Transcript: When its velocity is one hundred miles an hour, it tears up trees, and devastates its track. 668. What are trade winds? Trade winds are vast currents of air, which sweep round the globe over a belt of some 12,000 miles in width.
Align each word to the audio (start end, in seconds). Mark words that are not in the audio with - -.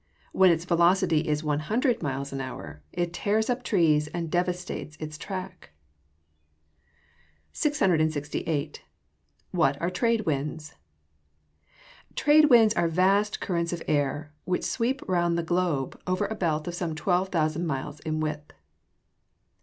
When 0.31 0.49
its 0.49 0.65
velocity 0.65 1.27
is 1.27 1.43
one 1.43 1.59
hundred 1.59 2.01
miles 2.01 2.33
an 2.33 2.41
hour, 2.41 2.81
it 2.91 3.13
tears 3.13 3.51
up 3.51 3.61
trees, 3.61 4.07
and 4.07 4.31
devastates 4.31 4.95
its 4.99 5.15
track. 5.15 5.73
668. 7.53 8.81
What 9.51 9.79
are 9.79 9.91
trade 9.91 10.21
winds? 10.21 10.73
Trade 12.15 12.45
winds 12.45 12.73
are 12.73 12.87
vast 12.87 13.39
currents 13.39 13.73
of 13.73 13.83
air, 13.87 14.33
which 14.43 14.63
sweep 14.63 15.03
round 15.07 15.37
the 15.37 15.43
globe 15.43 16.01
over 16.07 16.25
a 16.25 16.33
belt 16.33 16.67
of 16.67 16.73
some 16.73 16.95
12,000 16.95 17.63
miles 17.67 17.99
in 17.99 18.19
width. 18.19 18.53